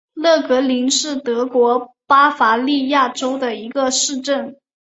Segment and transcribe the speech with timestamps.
[0.15, 4.57] 勒格灵是德国巴伐利亚州的一个市镇。